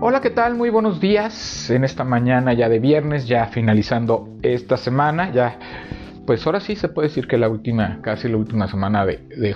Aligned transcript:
Hola, 0.00 0.20
¿qué 0.20 0.30
tal? 0.30 0.54
Muy 0.54 0.70
buenos 0.70 1.00
días 1.00 1.68
en 1.70 1.82
esta 1.82 2.04
mañana 2.04 2.52
ya 2.52 2.68
de 2.68 2.78
viernes, 2.78 3.26
ya 3.26 3.46
finalizando 3.46 4.28
esta 4.42 4.76
semana, 4.76 5.32
ya 5.32 5.58
pues 6.24 6.46
ahora 6.46 6.60
sí 6.60 6.76
se 6.76 6.88
puede 6.88 7.08
decir 7.08 7.26
que 7.26 7.36
la 7.36 7.48
última, 7.48 7.98
casi 8.00 8.28
la 8.28 8.36
última 8.36 8.68
semana 8.68 9.04
de, 9.04 9.26
de, 9.36 9.52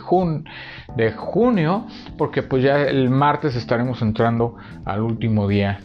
junio, 1.12 1.86
porque 2.18 2.42
pues 2.42 2.64
ya 2.64 2.82
el 2.82 3.08
martes 3.08 3.54
estaremos 3.54 4.02
entrando 4.02 4.56
al 4.84 5.02
último 5.02 5.46
día 5.46 5.78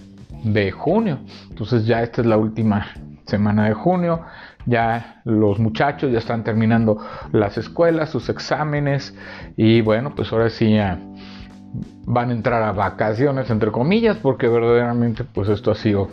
de 0.44 0.72
junio. 0.72 1.20
Entonces 1.52 1.86
ya 1.86 2.02
esta 2.02 2.22
es 2.22 2.28
la 2.28 2.38
última 2.38 2.88
semana 3.26 3.66
de 3.66 3.76
junio. 3.76 4.22
Ya 4.66 5.22
los 5.24 5.60
muchachos 5.60 6.12
ya 6.12 6.18
están 6.18 6.44
terminando 6.44 6.98
las 7.32 7.60
escuelas, 7.60 8.10
sus 8.10 8.28
exámenes 8.28 9.16
y 9.56 9.82
bueno, 9.82 10.16
pues 10.16 10.34
ahora 10.34 10.50
sí 10.50 10.74
ya 10.74 10.98
van 12.06 12.30
a 12.30 12.34
entrar 12.34 12.64
a 12.64 12.72
vacaciones 12.72 13.50
entre 13.50 13.72
comillas 13.72 14.18
porque 14.18 14.48
verdaderamente 14.48 15.24
pues 15.24 15.50
esto 15.50 15.72
ha 15.72 15.76
sido 15.76 16.10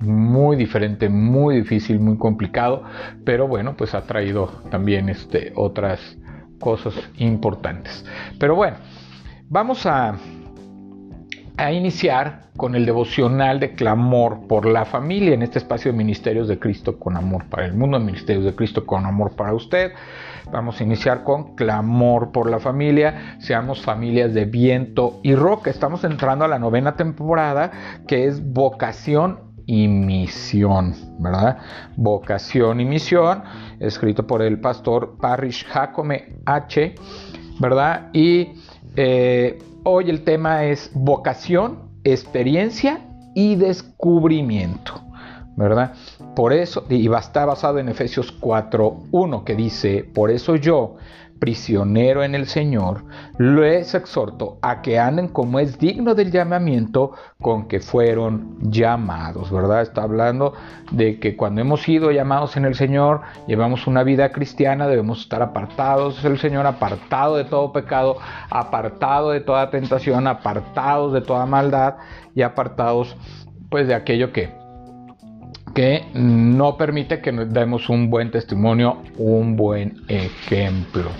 muy 0.00 0.56
diferente, 0.56 1.08
muy 1.08 1.56
difícil, 1.56 2.00
muy 2.00 2.16
complicado, 2.16 2.82
pero 3.24 3.46
bueno, 3.46 3.76
pues 3.76 3.94
ha 3.94 4.02
traído 4.02 4.46
también 4.70 5.08
este, 5.08 5.52
otras 5.56 6.00
cosas 6.58 6.94
importantes. 7.18 8.04
Pero 8.38 8.54
bueno, 8.54 8.78
vamos 9.48 9.84
a, 9.86 10.16
a 11.60 11.72
iniciar 11.72 12.44
con 12.56 12.74
el 12.74 12.86
devocional 12.86 13.60
de 13.60 13.74
clamor 13.74 14.46
por 14.48 14.64
la 14.64 14.86
familia 14.86 15.34
en 15.34 15.42
este 15.42 15.58
espacio 15.58 15.92
de 15.92 15.98
Ministerios 15.98 16.48
de 16.48 16.58
Cristo 16.58 16.98
con 16.98 17.18
amor 17.18 17.44
para 17.50 17.66
el 17.66 17.74
mundo, 17.74 18.00
Ministerios 18.00 18.46
de 18.46 18.54
Cristo 18.54 18.86
con 18.86 19.04
amor 19.04 19.36
para 19.36 19.52
usted. 19.52 19.92
Vamos 20.50 20.80
a 20.80 20.84
iniciar 20.84 21.22
con 21.22 21.54
clamor 21.56 22.32
por 22.32 22.48
la 22.48 22.60
familia, 22.60 23.36
seamos 23.40 23.82
familias 23.82 24.32
de 24.32 24.46
viento 24.46 25.20
y 25.22 25.34
roca. 25.34 25.70
Estamos 25.70 26.02
entrando 26.04 26.46
a 26.46 26.48
la 26.48 26.58
novena 26.58 26.96
temporada 26.96 27.70
que 28.08 28.24
es 28.26 28.42
vocación 28.42 29.52
y 29.66 29.86
misión, 29.86 30.94
¿verdad? 31.18 31.58
Vocación 31.94 32.80
y 32.80 32.86
misión, 32.86 33.42
escrito 33.80 34.26
por 34.26 34.40
el 34.40 34.60
pastor 34.60 35.18
Parrish 35.20 35.66
Jacome 35.66 36.36
H, 36.46 36.94
¿verdad? 37.60 38.08
Y 38.14 38.48
eh, 38.96 39.58
hoy 39.84 40.10
el 40.10 40.22
tema 40.22 40.64
es 40.64 40.90
vocación, 40.94 41.90
experiencia 42.04 43.00
y 43.34 43.56
descubrimiento, 43.56 45.00
¿verdad? 45.56 45.94
Por 46.34 46.52
eso, 46.52 46.84
y 46.88 47.08
está 47.18 47.44
basado 47.44 47.78
en 47.78 47.88
Efesios 47.88 48.38
4.1 48.40 49.44
que 49.44 49.54
dice, 49.54 50.04
por 50.04 50.30
eso 50.30 50.56
yo, 50.56 50.96
prisionero 51.40 52.22
en 52.22 52.34
el 52.36 52.46
Señor, 52.46 53.02
les 53.38 53.94
exhorto 53.94 54.58
a 54.62 54.82
que 54.82 54.98
anden 54.98 55.28
como 55.28 55.58
es 55.58 55.78
digno 55.78 56.14
del 56.14 56.30
llamamiento 56.30 57.12
con 57.40 57.66
que 57.66 57.80
fueron 57.80 58.58
llamados, 58.60 59.50
¿verdad? 59.50 59.80
Está 59.80 60.02
hablando 60.02 60.52
de 60.92 61.18
que 61.18 61.36
cuando 61.36 61.62
hemos 61.62 61.82
sido 61.82 62.12
llamados 62.12 62.56
en 62.56 62.66
el 62.66 62.74
Señor, 62.74 63.22
llevamos 63.48 63.86
una 63.86 64.04
vida 64.04 64.30
cristiana, 64.30 64.86
debemos 64.86 65.22
estar 65.22 65.42
apartados 65.42 66.22
del 66.22 66.38
Señor, 66.38 66.66
apartado 66.66 67.36
de 67.36 67.44
todo 67.44 67.72
pecado, 67.72 68.18
apartado 68.50 69.30
de 69.30 69.40
toda 69.40 69.70
tentación, 69.70 70.26
apartados 70.26 71.12
de 71.14 71.22
toda 71.22 71.46
maldad 71.46 71.96
y 72.34 72.42
apartados 72.42 73.16
pues 73.70 73.88
de 73.88 73.94
aquello 73.94 74.32
que 74.32 74.60
que 75.74 76.04
no 76.14 76.76
permite 76.76 77.20
que 77.20 77.30
nos 77.30 77.52
demos 77.52 77.88
un 77.88 78.10
buen 78.10 78.32
testimonio, 78.32 79.02
un 79.18 79.56
buen 79.56 80.02
ejemplo. 80.08 81.10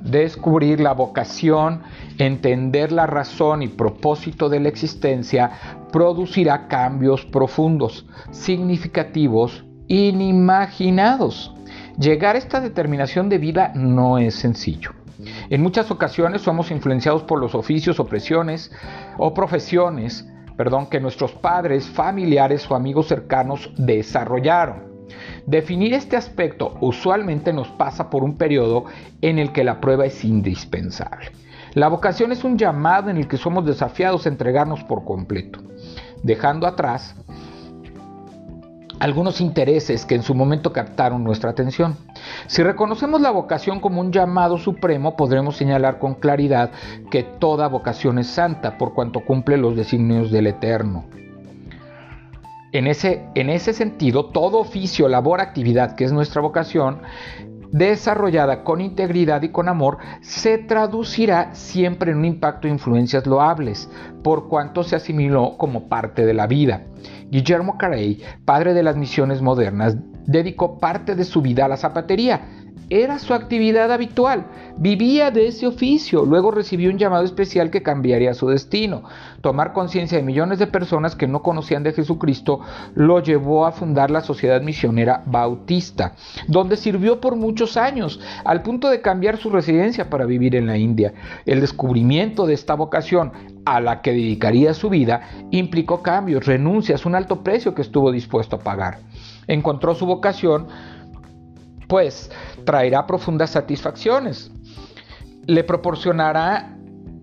Descubrir 0.00 0.80
la 0.80 0.94
vocación, 0.94 1.82
entender 2.18 2.92
la 2.92 3.06
razón 3.06 3.62
y 3.62 3.68
propósito 3.68 4.48
de 4.48 4.60
la 4.60 4.68
existencia 4.68 5.50
producirá 5.92 6.66
cambios 6.66 7.26
profundos, 7.26 8.06
significativos, 8.30 9.64
inimaginados. 9.88 11.54
Llegar 11.98 12.36
a 12.36 12.38
esta 12.38 12.60
determinación 12.60 13.28
de 13.28 13.38
vida 13.38 13.72
no 13.74 14.18
es 14.18 14.34
sencillo. 14.34 14.92
En 15.50 15.62
muchas 15.62 15.90
ocasiones 15.90 16.40
somos 16.40 16.70
influenciados 16.70 17.24
por 17.24 17.38
los 17.38 17.54
oficios, 17.54 18.00
o 18.00 19.34
profesiones, 19.34 20.26
perdón, 20.56 20.86
que 20.86 21.00
nuestros 21.00 21.32
padres, 21.32 21.86
familiares 21.86 22.70
o 22.70 22.74
amigos 22.74 23.08
cercanos 23.08 23.70
desarrollaron. 23.76 24.89
Definir 25.46 25.94
este 25.94 26.16
aspecto 26.16 26.76
usualmente 26.80 27.52
nos 27.52 27.68
pasa 27.68 28.10
por 28.10 28.22
un 28.22 28.36
periodo 28.36 28.84
en 29.20 29.38
el 29.38 29.52
que 29.52 29.64
la 29.64 29.80
prueba 29.80 30.06
es 30.06 30.24
indispensable. 30.24 31.32
La 31.74 31.88
vocación 31.88 32.32
es 32.32 32.42
un 32.42 32.58
llamado 32.58 33.10
en 33.10 33.16
el 33.16 33.28
que 33.28 33.36
somos 33.36 33.64
desafiados 33.64 34.26
a 34.26 34.28
entregarnos 34.28 34.82
por 34.84 35.04
completo, 35.04 35.60
dejando 36.22 36.66
atrás 36.66 37.14
algunos 39.00 39.40
intereses 39.40 40.04
que 40.04 40.14
en 40.14 40.22
su 40.22 40.34
momento 40.34 40.72
captaron 40.72 41.24
nuestra 41.24 41.50
atención. 41.50 41.96
Si 42.46 42.62
reconocemos 42.62 43.20
la 43.20 43.30
vocación 43.30 43.80
como 43.80 44.00
un 44.00 44.12
llamado 44.12 44.58
supremo, 44.58 45.16
podremos 45.16 45.56
señalar 45.56 45.98
con 45.98 46.14
claridad 46.14 46.70
que 47.10 47.22
toda 47.22 47.66
vocación 47.68 48.18
es 48.18 48.26
santa 48.26 48.76
por 48.76 48.92
cuanto 48.92 49.20
cumple 49.20 49.56
los 49.56 49.74
designios 49.74 50.30
del 50.30 50.48
Eterno. 50.48 51.06
En 52.72 52.86
ese, 52.86 53.26
en 53.34 53.50
ese 53.50 53.72
sentido, 53.72 54.26
todo 54.26 54.58
oficio, 54.58 55.08
labor, 55.08 55.40
actividad, 55.40 55.96
que 55.96 56.04
es 56.04 56.12
nuestra 56.12 56.40
vocación, 56.40 57.02
desarrollada 57.72 58.62
con 58.64 58.80
integridad 58.80 59.42
y 59.42 59.50
con 59.50 59.68
amor, 59.68 59.98
se 60.20 60.58
traducirá 60.58 61.54
siempre 61.54 62.12
en 62.12 62.18
un 62.18 62.24
impacto 62.24 62.68
de 62.68 62.74
influencias 62.74 63.26
loables, 63.26 63.90
por 64.22 64.48
cuanto 64.48 64.82
se 64.84 64.96
asimiló 64.96 65.56
como 65.56 65.88
parte 65.88 66.24
de 66.26 66.34
la 66.34 66.46
vida. 66.46 66.86
Guillermo 67.28 67.78
Carey, 67.78 68.22
padre 68.44 68.74
de 68.74 68.82
las 68.82 68.96
misiones 68.96 69.42
modernas, 69.42 69.96
dedicó 70.26 70.78
parte 70.78 71.14
de 71.14 71.24
su 71.24 71.42
vida 71.42 71.64
a 71.64 71.68
la 71.68 71.76
zapatería, 71.76 72.59
era 72.90 73.20
su 73.20 73.34
actividad 73.34 73.92
habitual. 73.92 74.46
Vivía 74.76 75.30
de 75.30 75.46
ese 75.46 75.66
oficio. 75.66 76.24
Luego 76.24 76.50
recibió 76.50 76.90
un 76.90 76.98
llamado 76.98 77.24
especial 77.24 77.70
que 77.70 77.82
cambiaría 77.82 78.34
su 78.34 78.48
destino. 78.48 79.04
Tomar 79.40 79.72
conciencia 79.72 80.18
de 80.18 80.24
millones 80.24 80.58
de 80.58 80.66
personas 80.66 81.14
que 81.14 81.28
no 81.28 81.42
conocían 81.42 81.84
de 81.84 81.92
Jesucristo 81.92 82.60
lo 82.94 83.20
llevó 83.20 83.64
a 83.64 83.72
fundar 83.72 84.10
la 84.10 84.20
Sociedad 84.20 84.60
Misionera 84.60 85.22
Bautista, 85.24 86.14
donde 86.48 86.76
sirvió 86.76 87.20
por 87.20 87.36
muchos 87.36 87.76
años, 87.76 88.20
al 88.44 88.62
punto 88.62 88.90
de 88.90 89.00
cambiar 89.00 89.36
su 89.36 89.50
residencia 89.50 90.10
para 90.10 90.26
vivir 90.26 90.56
en 90.56 90.66
la 90.66 90.76
India. 90.76 91.14
El 91.46 91.60
descubrimiento 91.60 92.46
de 92.46 92.54
esta 92.54 92.74
vocación 92.74 93.32
a 93.64 93.80
la 93.80 94.02
que 94.02 94.12
dedicaría 94.12 94.74
su 94.74 94.88
vida 94.90 95.22
implicó 95.50 96.02
cambios, 96.02 96.46
renuncias, 96.46 97.06
un 97.06 97.14
alto 97.14 97.44
precio 97.44 97.74
que 97.74 97.82
estuvo 97.82 98.10
dispuesto 98.10 98.56
a 98.56 98.60
pagar. 98.60 98.98
Encontró 99.46 99.94
su 99.94 100.06
vocación 100.06 100.66
pues 101.90 102.30
traerá 102.64 103.04
profundas 103.06 103.50
satisfacciones. 103.50 104.50
Le 105.46 105.64
proporcionará 105.64 106.76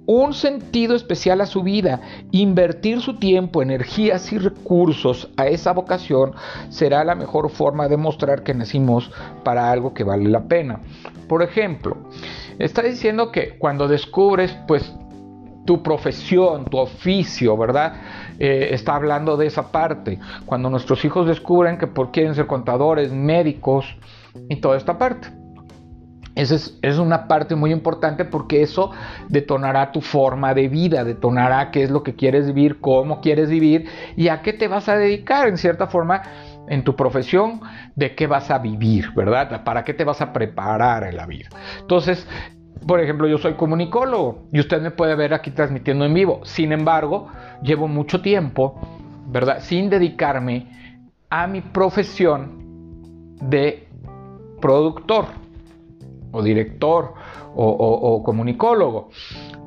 un 0.05 0.33
sentido 0.33 0.95
especial 0.95 1.39
a 1.39 1.45
su 1.45 1.63
vida. 1.63 2.01
Invertir 2.31 3.01
su 3.01 3.16
tiempo, 3.16 3.61
energías 3.61 4.31
y 4.33 4.38
recursos 4.38 5.29
a 5.38 5.47
esa 5.47 5.72
vocación 5.72 6.33
será 6.69 7.06
la 7.06 7.16
mejor 7.16 7.50
forma 7.50 7.88
de 7.88 7.95
mostrar 7.95 8.44
que 8.44 8.53
nacimos 8.53 9.09
para 9.45 9.72
algo 9.72 9.94
que 9.94 10.03
vale 10.03 10.27
la 10.29 10.44
pena. 10.44 10.81
Por 11.29 11.41
ejemplo, 11.41 11.97
está 12.59 12.81
diciendo 12.81 13.31
que 13.31 13.57
cuando 13.57 13.88
descubres 13.88 14.53
pues 14.67 14.94
tu 15.63 15.81
profesión, 15.81 16.66
tu 16.66 16.77
oficio, 16.77 17.56
¿verdad? 17.56 17.94
Eh, 18.39 18.69
está 18.72 18.95
hablando 18.95 19.38
de 19.38 19.47
esa 19.47 19.72
parte. 19.72 20.19
Cuando 20.45 20.69
nuestros 20.69 21.03
hijos 21.06 21.25
descubren 21.25 21.77
que 21.77 21.88
por 21.88 22.11
quieren 22.11 22.35
ser 22.35 22.47
contadores, 22.47 23.11
médicos, 23.11 23.97
y 24.49 24.57
toda 24.57 24.77
esta 24.77 24.97
parte. 24.97 25.27
Esa 26.37 26.55
es, 26.83 26.99
una 26.99 27.27
parte 27.27 27.55
muy 27.55 27.71
importante 27.71 28.23
porque 28.23 28.62
eso 28.62 28.91
detonará 29.27 29.91
tu 29.91 30.01
forma 30.01 30.53
de 30.53 30.67
vida, 30.67 31.03
detonará 31.03 31.71
qué 31.71 31.81
es 31.81 31.89
lo 31.89 32.03
que 32.03 32.15
quieres 32.15 32.45
vivir, 32.45 32.79
cómo 32.79 33.21
quieres 33.21 33.50
vivir 33.50 33.89
y 34.15 34.27
a 34.27 34.44
qué 34.44 34.53
te 34.53 34.67
vas 34.67 34.88
a 34.88 34.97
dedicar 34.97 35.47
en 35.47 35.57
cierta 35.57 35.88
forma 35.88 36.21
en 36.67 36.83
tu 36.83 36.95
profesión, 36.95 37.62
de 37.95 38.13
qué 38.13 38.27
vas 38.27 38.51
a 38.51 38.59
vivir, 38.59 39.12
¿verdad? 39.15 39.63
¿Para 39.63 39.83
qué 39.83 39.95
te 39.95 40.03
vas 40.03 40.21
a 40.21 40.31
preparar 40.31 41.06
en 41.06 41.17
la 41.17 41.25
vida? 41.25 41.50
Entonces, 41.79 42.27
por 42.85 43.00
ejemplo, 43.00 43.27
yo 43.27 43.39
soy 43.39 43.56
comunicólogo 43.56 44.47
y 44.53 44.59
usted 44.59 44.79
me 44.79 44.91
puede 44.91 45.15
ver 45.15 45.33
aquí 45.33 45.50
transmitiendo 45.50 46.06
en 46.06 46.13
vivo. 46.13 46.41
Sin 46.44 46.71
embargo, 46.71 47.29
llevo 47.63 47.88
mucho 47.88 48.21
tiempo, 48.21 48.79
¿verdad? 49.25 49.57
Sin 49.62 49.89
dedicarme 49.89 50.67
a 51.31 51.47
mi 51.47 51.62
profesión 51.62 53.35
de 53.41 53.87
productor 54.67 55.27
o 56.31 56.43
director 56.43 57.13
o, 57.55 58.21
comunicólogo. 58.23 59.09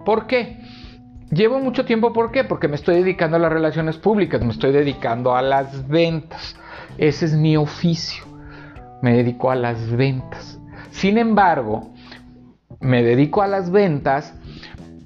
¿Por 0.05 0.27
qué? 0.27 0.59
Llevo 1.31 1.59
mucho 1.59 1.87
tiempo, 1.87 2.13
¿por 2.13 2.31
qué? 2.31 2.45
Porque 2.45 2.69
me 2.69 2.75
estoy 2.75 2.97
dedicando 2.97 3.37
a 3.37 3.41
las 3.41 3.51
relaciones 3.51 3.97
públicas, 3.97 4.43
me 4.43 4.53
estoy 4.53 4.73
dedicando 4.73 5.35
a 5.35 5.41
las 5.41 5.89
ventas. 5.89 6.55
Ese 6.99 7.25
es 7.25 7.33
mi 7.35 7.57
oficio. 7.57 8.25
Me 9.01 9.17
dedico 9.17 9.51
a 9.51 9.55
las 9.55 9.91
ventas. 9.91 10.61
Sin 10.91 11.17
embargo, 11.17 11.91
me 12.81 13.03
dedico 13.03 13.41
a 13.41 13.47
las 13.47 13.71
ventas, 13.71 14.35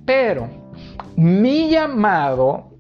pero 0.04 0.48
mi 1.16 1.70
llamado 1.70 2.72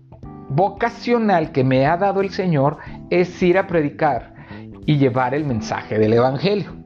vocacional 0.48 1.52
que 1.52 1.62
me 1.62 1.86
ha 1.86 1.96
dado 1.96 2.22
el 2.22 2.30
Señor 2.30 2.78
es 3.08 3.40
ir 3.40 3.56
a 3.56 3.68
predicar 3.68 4.34
y 4.84 4.96
llevar 4.96 5.32
el 5.34 5.44
mensaje 5.44 5.98
del 5.98 6.14
Evangelio. 6.14 6.83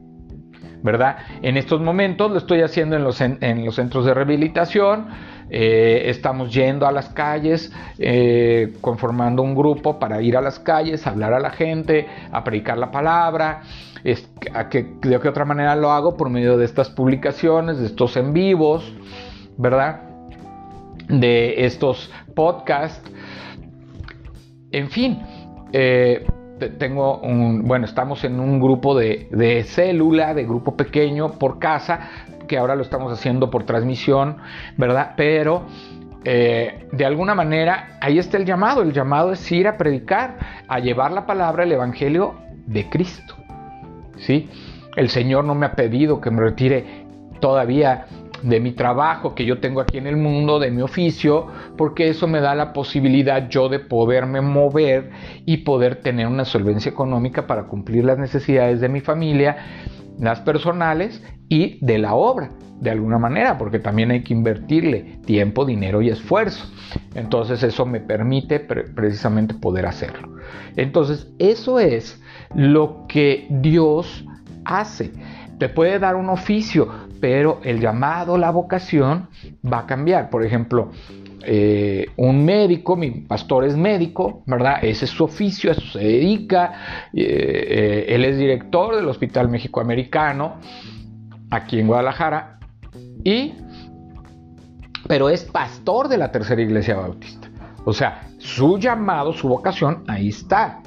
¿Verdad? 0.81 1.17
En 1.41 1.57
estos 1.57 1.81
momentos 1.81 2.31
lo 2.31 2.37
estoy 2.37 2.61
haciendo 2.61 2.95
en 2.95 3.03
los, 3.03 3.19
en, 3.19 3.65
los 3.65 3.75
centros 3.75 4.05
de 4.05 4.13
rehabilitación, 4.13 5.07
eh, 5.49 6.03
estamos 6.05 6.53
yendo 6.53 6.87
a 6.87 6.91
las 6.91 7.09
calles, 7.09 7.73
eh, 7.97 8.73
conformando 8.79 9.41
un 9.41 9.55
grupo 9.55 9.99
para 9.99 10.21
ir 10.21 10.37
a 10.37 10.41
las 10.41 10.59
calles, 10.59 11.05
hablar 11.05 11.33
a 11.33 11.39
la 11.39 11.49
gente, 11.49 12.07
a 12.31 12.43
predicar 12.43 12.77
la 12.77 12.91
palabra. 12.91 13.61
Es, 14.03 14.29
que, 14.69 14.95
de 15.01 15.15
otra 15.17 15.43
manera 15.43 15.75
lo 15.75 15.91
hago 15.91 16.15
por 16.15 16.29
medio 16.29 16.57
de 16.57 16.63
estas 16.63 16.89
publicaciones, 16.89 17.79
de 17.79 17.87
estos 17.87 18.15
en 18.15 18.31
vivos, 18.31 18.93
¿verdad? 19.57 20.01
De 21.09 21.65
estos 21.65 22.09
podcasts. 22.35 23.11
En 24.71 24.89
fin, 24.89 25.19
eh, 25.73 26.25
tengo 26.59 27.19
un, 27.19 27.63
bueno, 27.67 27.85
estamos 27.85 28.23
en 28.23 28.39
un 28.39 28.59
grupo 28.59 28.97
de, 28.97 29.63
célula, 29.67 30.33
de 30.33 30.43
grupo 30.43 30.75
pequeño 30.75 31.33
por 31.33 31.59
casa, 31.59 32.09
que 32.47 32.57
ahora 32.57 32.75
lo 32.75 32.81
estamos 32.81 33.11
haciendo 33.11 33.49
por 33.49 33.63
transmisión, 33.63 34.37
¿verdad? 34.77 35.13
Pero 35.15 35.63
eh, 36.25 36.87
de 36.91 37.05
alguna 37.05 37.35
manera 37.35 37.97
ahí 38.01 38.19
está 38.19 38.37
el 38.37 38.45
llamado, 38.45 38.81
el 38.81 38.91
llamado 38.91 39.31
es 39.31 39.51
ir 39.51 39.67
a 39.67 39.77
predicar, 39.77 40.37
a 40.67 40.79
llevar 40.79 41.11
la 41.11 41.25
palabra, 41.25 41.63
el 41.63 41.71
Evangelio 41.71 42.35
de 42.65 42.89
Cristo, 42.89 43.35
¿sí? 44.17 44.49
El 44.95 45.09
Señor 45.09 45.45
no 45.45 45.55
me 45.55 45.65
ha 45.65 45.73
pedido 45.73 46.19
que 46.19 46.31
me 46.31 46.41
retire 46.41 47.05
todavía 47.39 48.05
de 48.41 48.59
mi 48.59 48.71
trabajo 48.71 49.35
que 49.35 49.45
yo 49.45 49.59
tengo 49.59 49.81
aquí 49.81 49.97
en 49.97 50.07
el 50.07 50.17
mundo, 50.17 50.59
de 50.59 50.71
mi 50.71 50.81
oficio, 50.81 51.47
porque 51.77 52.09
eso 52.09 52.27
me 52.27 52.41
da 52.41 52.55
la 52.55 52.73
posibilidad 52.73 53.49
yo 53.49 53.69
de 53.69 53.79
poderme 53.79 54.41
mover 54.41 55.11
y 55.45 55.57
poder 55.57 55.97
tener 55.97 56.27
una 56.27 56.45
solvencia 56.45 56.91
económica 56.91 57.47
para 57.47 57.67
cumplir 57.67 58.05
las 58.05 58.17
necesidades 58.17 58.81
de 58.81 58.89
mi 58.89 59.01
familia, 59.01 59.57
las 60.19 60.41
personales 60.41 61.23
y 61.47 61.83
de 61.85 61.97
la 61.97 62.13
obra, 62.13 62.51
de 62.79 62.91
alguna 62.91 63.17
manera, 63.17 63.57
porque 63.57 63.79
también 63.79 64.11
hay 64.11 64.23
que 64.23 64.33
invertirle 64.33 65.19
tiempo, 65.25 65.65
dinero 65.65 66.01
y 66.01 66.09
esfuerzo. 66.09 66.65
Entonces 67.15 67.63
eso 67.63 67.85
me 67.85 67.99
permite 67.99 68.59
precisamente 68.59 69.53
poder 69.53 69.85
hacerlo. 69.85 70.35
Entonces 70.75 71.31
eso 71.39 71.79
es 71.79 72.21
lo 72.53 73.05
que 73.07 73.47
Dios 73.49 74.25
hace. 74.65 75.11
Te 75.59 75.67
puede 75.67 75.99
dar 75.99 76.15
un 76.15 76.29
oficio, 76.29 76.87
pero 77.19 77.59
el 77.63 77.81
llamado, 77.81 78.37
la 78.37 78.49
vocación 78.49 79.27
va 79.61 79.79
a 79.79 79.85
cambiar. 79.85 80.29
Por 80.29 80.45
ejemplo, 80.45 80.91
eh, 81.43 82.07
un 82.15 82.45
médico, 82.45 82.95
mi 82.95 83.11
pastor 83.11 83.65
es 83.65 83.75
médico, 83.75 84.41
¿verdad? 84.45 84.79
Ese 84.81 85.03
es 85.05 85.11
su 85.11 85.25
oficio, 85.25 85.69
a 85.69 85.73
eso 85.73 85.81
se 85.81 85.99
dedica. 85.99 87.09
Eh, 87.13 87.25
eh, 87.27 88.05
él 88.15 88.23
es 88.23 88.37
director 88.37 88.95
del 88.95 89.07
Hospital 89.07 89.49
México 89.49 89.81
Americano, 89.81 90.55
aquí 91.51 91.79
en 91.79 91.87
Guadalajara, 91.87 92.59
y, 93.23 93.53
pero 95.07 95.29
es 95.29 95.43
pastor 95.43 96.07
de 96.07 96.17
la 96.17 96.31
Tercera 96.31 96.61
Iglesia 96.61 96.95
Bautista. 96.95 97.49
O 97.83 97.91
sea, 97.91 98.21
su 98.37 98.77
llamado, 98.77 99.33
su 99.33 99.49
vocación, 99.49 100.03
ahí 100.07 100.29
está. 100.29 100.81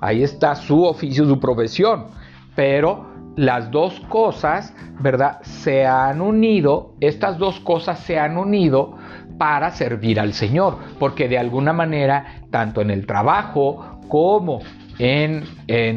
Ahí 0.00 0.22
está 0.22 0.54
su 0.54 0.84
oficio, 0.84 1.24
su 1.26 1.38
profesión. 1.38 2.06
Pero 2.54 3.15
las 3.36 3.70
dos 3.70 4.00
cosas, 4.08 4.74
¿verdad? 4.98 5.40
Se 5.42 5.86
han 5.86 6.20
unido, 6.20 6.94
estas 7.00 7.38
dos 7.38 7.60
cosas 7.60 8.00
se 8.00 8.18
han 8.18 8.36
unido 8.38 8.96
para 9.38 9.70
servir 9.70 10.18
al 10.18 10.32
Señor, 10.32 10.78
porque 10.98 11.28
de 11.28 11.38
alguna 11.38 11.72
manera, 11.72 12.42
tanto 12.50 12.80
en 12.80 12.90
el 12.90 13.06
trabajo 13.06 14.00
como 14.08 14.60
en, 14.98 15.44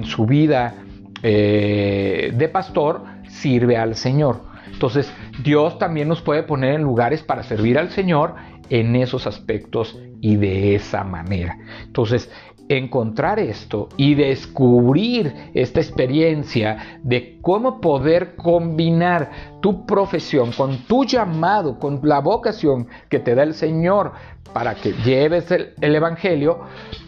su 0.03 0.25
vida 0.25 0.75
eh, 1.23 2.33
de 2.35 2.49
pastor, 2.49 3.03
sirve 3.29 3.77
al 3.77 3.95
Señor. 3.95 4.41
Entonces, 4.71 5.11
Dios 5.43 5.79
también 5.79 6.07
nos 6.07 6.21
puede 6.21 6.43
poner 6.43 6.75
en 6.75 6.83
lugares 6.83 7.23
para 7.23 7.43
servir 7.43 7.77
al 7.77 7.89
Señor 7.89 8.35
en 8.69 8.95
esos 8.95 9.25
aspectos 9.25 9.97
y 10.21 10.35
de 10.35 10.75
esa 10.75 11.03
manera. 11.03 11.57
Entonces, 11.83 12.29
encontrar 12.69 13.39
esto 13.39 13.89
y 13.97 14.13
descubrir 14.13 15.51
esta 15.55 15.81
experiencia 15.81 16.99
de 17.01 17.39
cómo 17.41 17.81
poder 17.81 18.35
combinar 18.35 19.31
tu 19.59 19.87
profesión 19.87 20.51
con 20.51 20.77
tu 20.85 21.03
llamado, 21.03 21.79
con 21.79 21.99
la 22.03 22.19
vocación 22.19 22.87
que 23.09 23.17
te 23.17 23.33
da 23.33 23.41
el 23.41 23.55
Señor 23.55 24.13
para 24.53 24.75
que 24.75 24.93
lleves 24.93 25.49
el, 25.51 25.73
Evangelio 25.81 26.59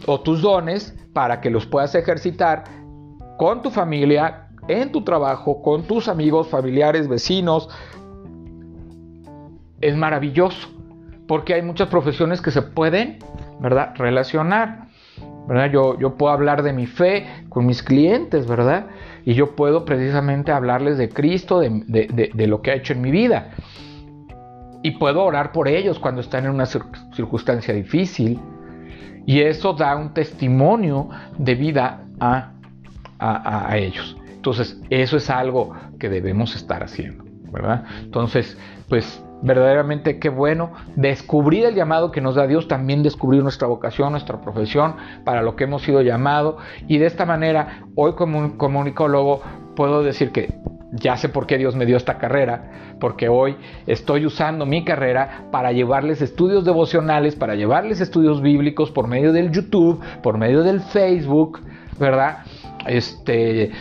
o 0.07 0.19
tus 0.21 0.41
dones 0.41 0.97
para 1.13 1.39
que 1.41 1.51
los 1.51 1.67
puedas 1.67 1.93
ejercitar 1.93 2.63
con 3.37 3.61
tu 3.61 3.69
familia, 3.69 4.47
en 4.67 4.91
tu 4.91 5.03
trabajo, 5.03 5.61
con 5.61 5.83
tus 5.83 6.07
amigos, 6.07 6.47
familiares, 6.47 7.07
vecinos. 7.07 7.69
Es 9.79 9.95
maravilloso 9.95 10.69
porque 11.27 11.53
hay 11.53 11.61
muchas 11.61 11.87
profesiones 11.87 12.41
que 12.41 12.51
se 12.51 12.63
pueden, 12.63 13.19
¿verdad?, 13.59 13.93
relacionar. 13.95 14.90
Yo, 15.71 15.99
yo 15.99 16.15
puedo 16.15 16.31
hablar 16.31 16.63
de 16.63 16.71
mi 16.71 16.85
fe 16.85 17.25
con 17.49 17.65
mis 17.65 17.83
clientes, 17.83 18.47
¿verdad? 18.47 18.87
Y 19.25 19.33
yo 19.33 19.55
puedo 19.55 19.85
precisamente 19.85 20.51
hablarles 20.51 20.97
de 20.97 21.09
Cristo, 21.09 21.59
de, 21.59 22.47
lo 22.47 22.61
que 22.61 22.71
ha 22.71 22.75
hecho 22.75 22.93
en 22.93 23.01
mi 23.01 23.11
vida. 23.11 23.51
Y 24.83 24.91
puedo 24.91 25.23
orar 25.23 25.51
por 25.51 25.67
ellos 25.67 25.99
cuando 25.99 26.21
están 26.21 26.45
en 26.45 26.51
una 26.51 26.65
circunstancia 26.65 27.73
difícil. 27.73 28.39
Y 29.25 29.41
eso 29.41 29.73
da 29.73 29.95
un 29.95 30.13
testimonio 30.13 31.09
de 31.37 31.55
vida 31.55 32.05
a, 32.19 32.51
a, 33.19 33.77
ellos. 33.77 34.17
Entonces, 34.33 34.81
eso 34.89 35.17
es 35.17 35.29
algo 35.29 35.75
que 35.99 36.09
debemos 36.09 36.55
estar 36.55 36.81
haciendo, 36.81 37.23
¿verdad? 37.51 37.85
Entonces, 38.03 38.57
pues 38.89 39.23
verdaderamente 39.41 40.19
qué 40.19 40.29
bueno 40.29 40.71
descubrir 40.95 41.65
el 41.65 41.75
llamado 41.75 42.11
que 42.11 42.21
nos 42.21 42.35
da 42.35 42.47
Dios, 42.47 42.67
también 42.67 43.03
descubrir 43.03 43.43
nuestra 43.43 43.67
vocación, 43.67 44.11
nuestra 44.11 44.41
profesión, 44.41 44.95
para 45.23 45.41
lo 45.41 45.55
que 45.55 45.65
hemos 45.65 45.81
sido 45.81 46.01
llamado. 46.01 46.57
Y 46.87 46.97
de 46.97 47.05
esta 47.05 47.25
manera, 47.25 47.85
hoy 47.95 48.13
como 48.13 48.57
comunicólogo, 48.57 49.41
puedo 49.75 50.03
decir 50.03 50.31
que 50.31 50.53
ya 50.91 51.15
sé 51.15 51.29
por 51.29 51.47
qué 51.47 51.57
Dios 51.57 51.75
me 51.75 51.85
dio 51.85 51.97
esta 51.97 52.17
carrera, 52.17 52.97
porque 52.99 53.29
hoy 53.29 53.55
estoy 53.87 54.25
usando 54.25 54.65
mi 54.65 54.83
carrera 54.83 55.45
para 55.51 55.71
llevarles 55.71 56.21
estudios 56.21 56.65
devocionales, 56.65 57.35
para 57.35 57.55
llevarles 57.55 58.01
estudios 58.01 58.41
bíblicos 58.41 58.91
por 58.91 59.07
medio 59.07 59.31
del 59.31 59.51
YouTube, 59.51 60.01
por 60.21 60.37
medio 60.37 60.63
del 60.63 60.81
Facebook, 60.81 61.61
¿verdad? 61.97 62.39
Este, 62.85 63.71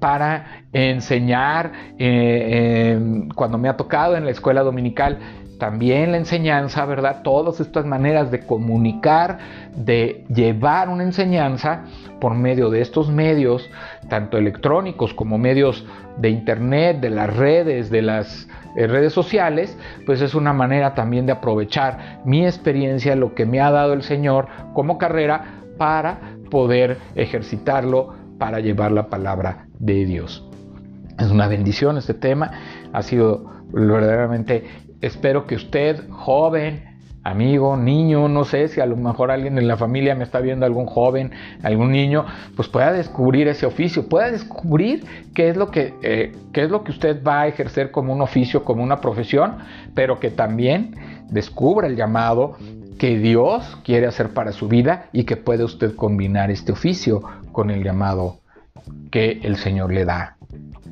para 0.00 0.57
enseñar 0.72 1.72
eh, 1.98 3.26
cuando 3.34 3.58
me 3.58 3.68
ha 3.68 3.76
tocado 3.76 4.16
en 4.16 4.24
la 4.24 4.30
escuela 4.30 4.62
dominical 4.62 5.18
también 5.58 6.12
la 6.12 6.18
enseñanza, 6.18 6.84
¿verdad? 6.86 7.22
Todas 7.22 7.60
estas 7.60 7.84
maneras 7.84 8.30
de 8.30 8.40
comunicar, 8.40 9.38
de 9.74 10.24
llevar 10.32 10.88
una 10.88 11.02
enseñanza 11.02 11.84
por 12.20 12.34
medio 12.34 12.70
de 12.70 12.80
estos 12.80 13.10
medios, 13.10 13.68
tanto 14.08 14.38
electrónicos 14.38 15.12
como 15.14 15.36
medios 15.36 15.84
de 16.16 16.30
internet, 16.30 17.00
de 17.00 17.10
las 17.10 17.36
redes, 17.36 17.90
de 17.90 18.02
las 18.02 18.48
eh, 18.76 18.86
redes 18.86 19.12
sociales, 19.12 19.76
pues 20.06 20.20
es 20.20 20.34
una 20.34 20.52
manera 20.52 20.94
también 20.94 21.26
de 21.26 21.32
aprovechar 21.32 22.20
mi 22.24 22.46
experiencia, 22.46 23.16
lo 23.16 23.34
que 23.34 23.44
me 23.44 23.60
ha 23.60 23.70
dado 23.70 23.92
el 23.92 24.02
Señor 24.02 24.46
como 24.74 24.98
carrera 24.98 25.62
para 25.76 26.36
poder 26.50 26.98
ejercitarlo, 27.14 28.14
para 28.38 28.60
llevar 28.60 28.92
la 28.92 29.08
palabra 29.08 29.66
de 29.78 30.04
Dios. 30.04 30.47
Es 31.18 31.30
una 31.30 31.48
bendición 31.48 31.98
este 31.98 32.14
tema. 32.14 32.50
Ha 32.92 33.02
sido 33.02 33.50
verdaderamente, 33.72 34.64
espero 35.00 35.46
que 35.46 35.56
usted, 35.56 36.08
joven, 36.10 36.98
amigo, 37.24 37.76
niño, 37.76 38.28
no 38.28 38.44
sé 38.44 38.68
si 38.68 38.80
a 38.80 38.86
lo 38.86 38.96
mejor 38.96 39.30
alguien 39.30 39.58
en 39.58 39.68
la 39.68 39.76
familia 39.76 40.14
me 40.14 40.24
está 40.24 40.40
viendo, 40.40 40.64
algún 40.64 40.86
joven, 40.86 41.32
algún 41.62 41.90
niño, 41.90 42.24
pues 42.56 42.68
pueda 42.68 42.92
descubrir 42.92 43.48
ese 43.48 43.66
oficio, 43.66 44.08
pueda 44.08 44.30
descubrir 44.30 45.04
qué 45.34 45.48
es 45.48 45.56
lo 45.56 45.70
que, 45.70 45.94
eh, 46.02 46.32
qué 46.52 46.62
es 46.64 46.70
lo 46.70 46.84
que 46.84 46.92
usted 46.92 47.22
va 47.22 47.42
a 47.42 47.48
ejercer 47.48 47.90
como 47.90 48.12
un 48.12 48.22
oficio, 48.22 48.64
como 48.64 48.82
una 48.82 49.00
profesión, 49.00 49.58
pero 49.94 50.20
que 50.20 50.30
también 50.30 50.94
descubra 51.28 51.88
el 51.88 51.96
llamado 51.96 52.56
que 52.98 53.18
Dios 53.18 53.76
quiere 53.84 54.06
hacer 54.06 54.30
para 54.30 54.52
su 54.52 54.68
vida 54.68 55.06
y 55.12 55.24
que 55.24 55.36
puede 55.36 55.64
usted 55.64 55.94
combinar 55.94 56.50
este 56.50 56.72
oficio 56.72 57.22
con 57.52 57.70
el 57.70 57.84
llamado 57.84 58.40
que 59.10 59.40
el 59.42 59.56
Señor 59.56 59.92
le 59.92 60.04
da 60.04 60.37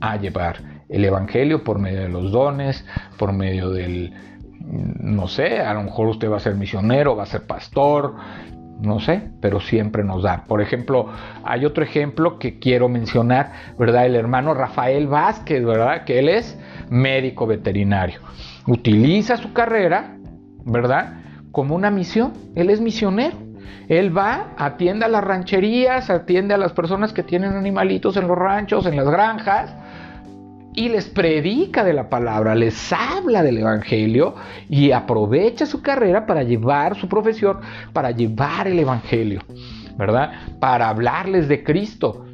a 0.01 0.17
llevar 0.17 0.85
el 0.89 1.05
Evangelio 1.05 1.65
por 1.65 1.79
medio 1.79 2.03
de 2.03 2.09
los 2.09 2.33
dones, 2.33 2.85
por 3.19 3.33
medio 3.33 3.71
del, 3.71 4.13
no 4.61 5.29
sé, 5.29 5.61
a 5.61 5.75
lo 5.75 5.83
mejor 5.83 6.09
usted 6.09 6.31
va 6.31 6.37
a 6.37 6.41
ser 6.41 6.55
misionero, 6.55 7.17
va 7.17 7.25
a 7.25 7.27
ser 7.27 7.47
pastor, 7.47 8.15
no 8.81 9.01
sé, 9.01 9.31
pero 9.41 9.61
siempre 9.61 10.05
nos 10.05 10.23
da. 10.23 10.45
Por 10.47 10.61
ejemplo, 10.61 11.09
hay 11.45 11.65
otro 11.65 11.83
ejemplo 11.83 12.39
que 12.39 12.59
quiero 12.59 12.89
mencionar, 12.89 13.53
¿verdad? 13.79 14.07
El 14.07 14.17
hermano 14.17 14.55
Rafael 14.55 15.07
Vázquez, 15.07 15.65
¿verdad? 15.65 16.05
Que 16.05 16.19
él 16.19 16.29
es 16.29 16.59
médico 16.91 17.47
veterinario. 17.47 18.21
Utiliza 18.67 19.37
su 19.37 19.53
carrera, 19.53 20.19
¿verdad? 20.65 21.21
como 21.57 21.75
una 21.75 21.91
misión. 21.91 22.35
Él 22.55 22.69
es 22.69 22.83
misionero. 22.83 23.39
Él 23.89 24.17
va, 24.17 24.55
atiende 24.57 25.05
a 25.05 25.09
las 25.09 25.25
rancherías, 25.25 26.11
atiende 26.11 26.55
a 26.55 26.59
las 26.59 26.73
personas 26.73 27.13
que 27.13 27.23
tienen 27.23 27.53
animalitos 27.53 28.17
en 28.17 28.29
los 28.29 28.37
ranchos, 28.37 28.87
en 28.87 28.97
las 28.97 29.09
granjas, 29.09 29.75
y 30.77 30.91
les 30.91 31.09
predica 31.09 31.83
de 31.85 31.95
la 31.95 32.11
palabra, 32.11 32.55
les 32.55 32.93
habla 32.93 33.43
del 33.43 33.59
Evangelio 33.59 34.35
y 34.69 34.93
aprovecha 34.93 35.65
su 35.65 35.81
carrera 35.81 36.27
para 36.27 36.43
llevar 36.43 36.97
su 36.97 37.09
profesión, 37.09 37.61
para 37.95 38.11
llevar 38.11 38.69
el 38.69 38.79
Evangelio, 38.79 39.41
¿verdad? 39.97 40.33
Para 40.61 40.91
hablarles 40.91 41.49
de 41.49 41.65
Cristo. 41.65 42.27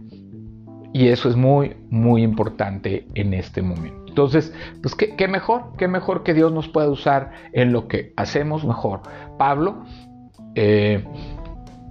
Y 0.93 1.09
eso 1.09 1.29
es 1.29 1.37
muy, 1.37 1.77
muy 1.89 2.23
importante 2.23 3.07
en 3.15 3.33
este 3.33 3.63
momento. 3.63 4.03
Entonces, 4.09 4.53
pues 4.83 4.95
qué, 4.95 5.27
mejor, 5.27 5.73
qué 5.79 5.89
mejor 5.89 6.23
que 6.23 6.35
Dios 6.35 6.53
nos 6.53 6.69
pueda 6.69 6.91
usar 6.91 7.31
en 7.55 7.73
lo 7.73 7.89
que 7.89 8.13
hacemos 8.17 8.63
mejor. 8.63 9.01
Pablo, 9.39 9.85
eh, 10.55 11.05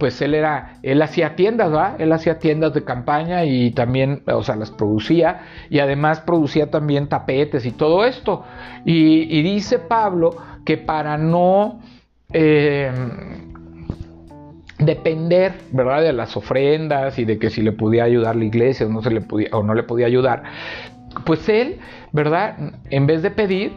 pues 0.02 0.20
él 0.20 0.34
era, 0.34 0.78
él 0.82 1.00
hacía 1.00 1.36
tiendas, 1.36 1.72
¿va? 1.72 1.94
Él 1.96 2.10
hacía 2.12 2.40
tiendas 2.40 2.74
de 2.74 2.82
campaña 2.82 3.44
y 3.44 3.70
también, 3.70 4.24
o 4.26 4.42
sea, 4.42 4.56
las 4.56 4.72
producía 4.72 5.42
y 5.70 5.78
además 5.78 6.20
producía 6.22 6.72
también 6.72 7.08
tapetes 7.08 7.64
y 7.66 7.70
todo 7.70 8.04
esto. 8.04 8.44
Y, 8.84 9.42
dice 9.42 9.78
Pablo 9.78 10.36
que 10.64 10.76
para 10.76 11.18
no 11.18 11.80
eh, 12.32 12.90
depender, 14.80 15.52
¿verdad? 15.70 16.02
De 16.02 16.12
las 16.12 16.36
ofrendas 16.36 17.16
y 17.20 17.24
de 17.24 17.38
que 17.38 17.48
si 17.48 17.62
le 17.62 17.70
podía 17.70 18.02
ayudar 18.02 18.34
la 18.34 18.44
iglesia 18.44 18.86
o 18.86 18.88
no, 18.88 19.02
se 19.02 19.10
le 19.12 19.20
podía, 19.20 19.50
o 19.52 19.62
no 19.62 19.72
le 19.72 19.84
podía 19.84 20.06
ayudar, 20.06 20.42
pues 21.24 21.48
él, 21.48 21.78
¿verdad? 22.10 22.56
En 22.90 23.06
vez 23.06 23.22
de 23.22 23.30
pedir, 23.30 23.72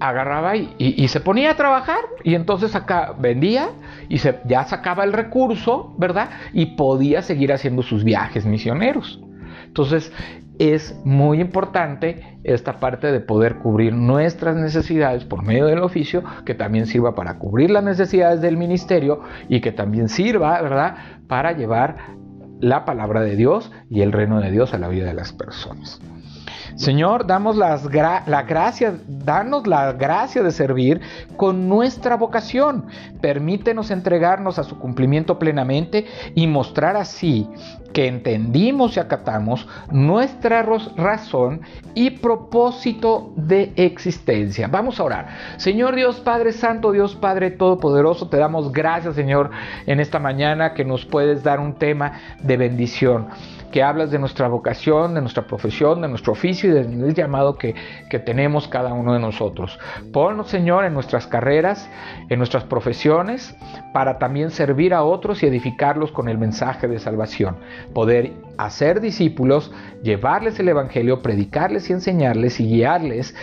agarraba 0.00 0.56
y, 0.56 1.08
se 1.08 1.20
ponía 1.20 1.52
a 1.52 1.56
trabajar 1.56 2.00
y 2.22 2.34
entonces 2.34 2.74
acá 2.74 3.14
vendía 3.18 3.70
y 4.08 4.18
se, 4.18 4.40
ya 4.46 4.64
sacaba 4.64 5.04
el 5.04 5.12
recurso, 5.12 5.94
¿verdad? 5.98 6.30
Y 6.52 6.76
podía 6.76 7.22
seguir 7.22 7.52
haciendo 7.52 7.82
sus 7.82 8.04
viajes 8.04 8.44
misioneros. 8.44 9.20
Entonces 9.66 10.12
es 10.58 10.98
muy 11.04 11.40
importante 11.40 12.38
esta 12.44 12.80
parte 12.80 13.12
de 13.12 13.20
poder 13.20 13.56
cubrir 13.56 13.94
nuestras 13.94 14.56
necesidades 14.56 15.24
por 15.24 15.42
medio 15.42 15.66
del 15.66 15.80
oficio, 15.80 16.24
que 16.44 16.54
también 16.54 16.86
sirva 16.86 17.14
para 17.14 17.38
cubrir 17.38 17.70
las 17.70 17.84
necesidades 17.84 18.40
del 18.40 18.56
ministerio 18.56 19.20
y 19.48 19.60
que 19.60 19.72
también 19.72 20.08
sirva, 20.08 20.60
¿verdad?, 20.62 20.96
para 21.26 21.52
llevar 21.52 21.96
la 22.60 22.84
palabra 22.84 23.20
de 23.20 23.36
Dios 23.36 23.70
y 23.90 24.00
el 24.00 24.12
reino 24.12 24.40
de 24.40 24.50
Dios 24.50 24.72
a 24.72 24.78
la 24.78 24.88
vida 24.88 25.06
de 25.06 25.14
las 25.14 25.32
personas. 25.32 26.00
Señor, 26.74 27.26
damos 27.26 27.56
las 27.56 27.84
la 27.84 28.42
gracia, 28.42 28.98
danos 29.06 29.66
la 29.66 29.92
gracia 29.92 30.42
de 30.42 30.50
servir 30.50 31.00
con 31.36 31.68
nuestra 31.68 32.16
vocación. 32.16 32.86
Permítenos 33.20 33.90
entregarnos 33.90 34.58
a 34.58 34.64
su 34.64 34.78
cumplimiento 34.78 35.38
plenamente 35.38 36.06
y 36.34 36.46
mostrar 36.46 36.96
así 36.96 37.48
que 37.96 38.08
entendimos 38.08 38.96
y 38.96 39.00
acatamos 39.00 39.66
nuestra 39.90 40.62
razón 40.62 41.62
y 41.94 42.10
propósito 42.10 43.32
de 43.36 43.72
existencia. 43.76 44.68
Vamos 44.68 45.00
a 45.00 45.04
orar. 45.04 45.28
Señor 45.56 45.94
Dios 45.94 46.20
Padre 46.20 46.52
Santo, 46.52 46.92
Dios 46.92 47.16
Padre 47.16 47.52
Todopoderoso, 47.52 48.28
te 48.28 48.36
damos 48.36 48.70
gracias, 48.70 49.14
Señor, 49.14 49.50
en 49.86 50.00
esta 50.00 50.18
mañana 50.18 50.74
que 50.74 50.84
nos 50.84 51.06
puedes 51.06 51.42
dar 51.42 51.58
un 51.58 51.76
tema 51.76 52.12
de 52.42 52.58
bendición 52.58 53.28
que 53.76 53.82
hablas 53.82 54.10
de 54.10 54.18
nuestra 54.18 54.48
vocación, 54.48 55.12
de 55.12 55.20
nuestra 55.20 55.46
profesión, 55.46 56.00
de 56.00 56.08
nuestro 56.08 56.32
oficio 56.32 56.55
y 56.64 56.68
del 56.68 57.14
llamado 57.14 57.56
que, 57.56 57.74
que 58.10 58.18
tenemos 58.18 58.68
cada 58.68 58.92
uno 58.92 59.14
de 59.14 59.20
nosotros. 59.20 59.78
Ponnos, 60.12 60.48
Señor, 60.48 60.84
en 60.84 60.94
nuestras 60.94 61.26
carreras, 61.26 61.88
en 62.28 62.38
nuestras 62.38 62.64
profesiones, 62.64 63.56
para 63.92 64.18
también 64.18 64.50
servir 64.50 64.94
a 64.94 65.02
otros 65.02 65.42
y 65.42 65.46
edificarlos 65.46 66.12
con 66.12 66.28
el 66.28 66.38
mensaje 66.38 66.88
de 66.88 66.98
salvación. 66.98 67.56
Poder 67.94 68.32
hacer 68.58 69.00
discípulos, 69.00 69.72
llevarles 70.02 70.58
el 70.60 70.68
Evangelio, 70.68 71.22
predicarles 71.22 71.90
y 71.90 71.92
enseñarles 71.92 72.60
y 72.60 72.66
guiarles 72.68 73.34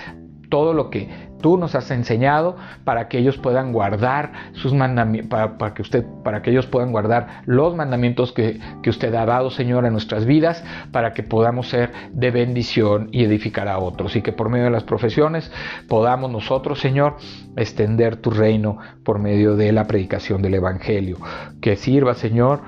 todo 0.50 0.74
lo 0.74 0.90
que 0.90 1.10
tú 1.44 1.58
nos 1.58 1.76
has 1.76 1.92
enseñado 1.92 2.56
para 2.86 3.10
que 3.10 3.20
ellos 3.20 3.38
puedan 3.38 3.74
guardar 3.74 4.32
sus 4.54 4.74
mandamientos, 4.74 5.30
para, 5.30 5.74
que 5.74 5.82
usted, 5.82 6.06
para 6.24 6.42
que 6.42 6.52
ellos 6.52 6.66
puedan 6.68 6.92
guardar 6.92 7.42
los 7.46 7.76
mandamientos 7.76 8.32
que, 8.32 8.60
que 8.82 8.90
usted 8.90 9.14
ha 9.14 9.26
dado, 9.26 9.52
Señor, 9.52 9.86
en 9.86 9.92
nuestras 9.92 10.26
vidas, 10.26 10.64
para 10.92 11.14
que 11.14 11.22
podamos 11.22 11.68
ser 11.68 11.92
de 12.14 12.32
bendición 12.32 13.10
y 13.12 13.26
edificar 13.26 13.68
a 13.68 13.78
otros. 13.78 14.16
Y 14.16 14.22
que 14.22 14.32
por 14.32 14.50
medio 14.50 14.66
de 14.66 14.72
las 14.72 14.86
profesiones 14.86 15.52
podamos 15.90 16.32
nosotros, 16.32 16.80
Señor, 16.80 17.18
extender 17.58 18.16
tu 18.16 18.32
reino 18.32 18.78
por 19.04 19.20
medio 19.20 19.58
de 19.58 19.74
la 19.74 19.86
predicación 19.86 20.42
del 20.42 20.56
Evangelio. 20.56 21.18
Que 21.62 21.76
sirva, 21.76 22.14
Señor, 22.14 22.62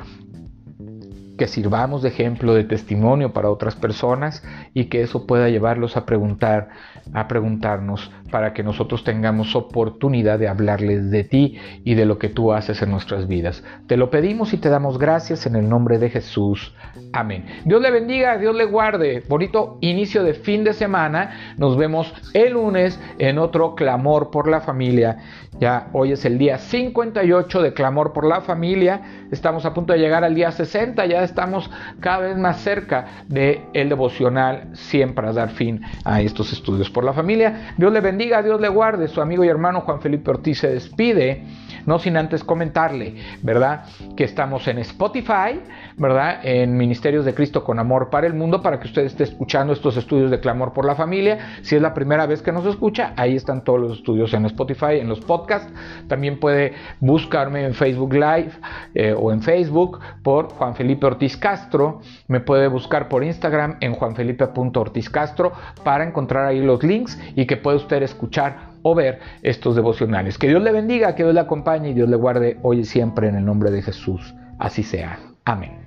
que 1.37 1.47
sirvamos 1.47 2.01
de 2.01 2.09
ejemplo, 2.09 2.53
de 2.53 2.63
testimonio 2.63 3.33
para 3.33 3.49
otras 3.49 3.75
personas 3.75 4.43
y 4.75 4.85
que 4.85 5.01
eso 5.01 5.25
pueda 5.25 5.49
llevarlos 5.49 5.95
a 5.95 6.05
preguntar, 6.05 6.67
a 7.13 7.29
preguntarnos 7.29 8.11
para 8.29 8.53
que 8.53 8.61
nosotros 8.61 9.05
tengamos 9.05 9.55
oportunidad 9.55 10.37
de 10.37 10.49
hablarles 10.49 11.09
de 11.09 11.23
ti 11.23 11.57
y 11.85 11.95
de 11.95 12.05
lo 12.05 12.19
que 12.19 12.27
tú 12.27 12.51
haces 12.51 12.81
en 12.81 12.91
nuestras 12.91 13.27
vidas. 13.29 13.63
Te 13.87 13.95
lo 13.95 14.09
pedimos 14.09 14.53
y 14.53 14.57
te 14.57 14.67
damos 14.67 14.99
gracias 14.99 15.45
en 15.45 15.55
el 15.55 15.69
nombre 15.69 15.97
de 15.97 16.09
Jesús. 16.09 16.75
Amén. 17.13 17.45
Dios 17.63 17.81
le 17.81 17.89
bendiga, 17.89 18.37
Dios 18.37 18.53
le 18.53 18.65
guarde. 18.65 19.23
Bonito 19.29 19.77
inicio 19.79 20.23
de 20.23 20.33
fin 20.33 20.65
de 20.65 20.73
semana. 20.73 21.55
Nos 21.57 21.77
vemos 21.77 22.13
el 22.33 22.51
lunes 22.53 22.99
en 23.17 23.39
otro 23.39 23.75
clamor 23.75 24.29
por 24.29 24.49
la 24.49 24.59
familia. 24.59 25.19
Ya 25.57 25.87
hoy 25.93 26.11
es 26.11 26.25
el 26.25 26.37
día 26.37 26.57
58 26.57 27.61
de 27.61 27.73
clamor 27.73 28.11
por 28.11 28.25
la 28.25 28.41
familia. 28.41 29.27
Estamos 29.31 29.63
a 29.63 29.73
punto 29.73 29.93
de 29.93 29.99
llegar 29.99 30.25
al 30.25 30.35
día 30.35 30.51
60. 30.51 31.05
Ya 31.05 31.23
estamos 31.23 31.71
cada 32.01 32.17
vez 32.17 32.37
más 32.37 32.59
cerca 32.59 33.05
de 33.29 33.61
el 33.73 33.87
devocional 33.87 34.64
siempre 34.73 35.27
a 35.27 35.33
dar 35.33 35.49
fin 35.49 35.81
a 36.03 36.21
estos 36.21 36.51
estudios 36.53 36.89
por 36.89 37.03
la 37.03 37.13
familia. 37.13 37.73
Dios 37.77 37.91
le 37.91 38.01
bendiga, 38.01 38.41
Dios 38.41 38.59
le 38.59 38.69
guarde. 38.69 39.07
Su 39.07 39.21
amigo 39.21 39.43
y 39.43 39.47
hermano 39.47 39.81
Juan 39.81 40.01
Felipe 40.01 40.31
Ortiz 40.31 40.59
se 40.59 40.69
despide 40.69 41.43
no 41.85 41.99
sin 41.99 42.17
antes 42.17 42.43
comentarle, 42.43 43.15
¿verdad? 43.41 43.85
Que 44.15 44.23
estamos 44.23 44.67
en 44.67 44.79
Spotify, 44.79 45.61
¿verdad? 45.97 46.39
En 46.43 46.77
Ministerios 46.77 47.25
de 47.25 47.33
Cristo 47.33 47.63
con 47.63 47.79
Amor 47.79 48.09
para 48.09 48.27
el 48.27 48.33
Mundo, 48.33 48.61
para 48.61 48.79
que 48.79 48.87
usted 48.87 49.03
esté 49.03 49.23
escuchando 49.23 49.73
estos 49.73 49.97
estudios 49.97 50.31
de 50.31 50.39
clamor 50.39 50.73
por 50.73 50.85
la 50.85 50.95
familia. 50.95 51.59
Si 51.61 51.75
es 51.75 51.81
la 51.81 51.93
primera 51.93 52.25
vez 52.25 52.41
que 52.41 52.51
nos 52.51 52.65
escucha, 52.65 53.13
ahí 53.15 53.35
están 53.35 53.63
todos 53.63 53.79
los 53.79 53.97
estudios 53.99 54.33
en 54.33 54.45
Spotify, 54.45 54.99
en 54.99 55.09
los 55.09 55.19
podcasts. 55.21 55.71
También 56.07 56.39
puede 56.39 56.73
buscarme 56.99 57.65
en 57.65 57.73
Facebook 57.73 58.13
Live 58.13 58.51
eh, 58.93 59.15
o 59.17 59.31
en 59.31 59.41
Facebook 59.41 59.99
por 60.23 60.49
Juan 60.53 60.75
Felipe 60.75 61.05
Ortiz 61.05 61.37
Castro. 61.37 62.01
Me 62.27 62.39
puede 62.39 62.67
buscar 62.67 63.09
por 63.09 63.23
Instagram 63.23 63.77
en 63.81 63.93
juanfelipe.ortizcastro 63.93 65.51
para 65.83 66.03
encontrar 66.03 66.45
ahí 66.45 66.61
los 66.61 66.83
links 66.83 67.19
y 67.35 67.45
que 67.45 67.57
puede 67.57 67.77
usted 67.77 68.03
escuchar 68.03 68.74
o 68.87 68.93
ver 68.93 69.17
estos 69.41 69.75
devocionales. 69.75 70.37
Que 70.37 70.47
Dios 70.47 70.61
le 70.61 70.71
bendiga, 70.71 71.15
que 71.15 71.23
Dios 71.23 71.33
le 71.33 71.39
acompañe 71.39 71.89
y 71.89 71.93
Dios 71.95 72.07
le 72.07 72.17
guarde 72.17 72.59
hoy 72.61 72.81
y 72.81 72.83
siempre 72.83 73.27
en 73.27 73.35
el 73.35 73.43
nombre 73.43 73.71
de 73.71 73.81
Jesús. 73.81 74.35
Así 74.59 74.83
sea. 74.83 75.17
Amén. 75.43 75.84